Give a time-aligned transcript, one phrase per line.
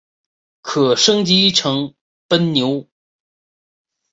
[0.63, 1.93] 可升级成
[2.27, 2.87] 奔牛。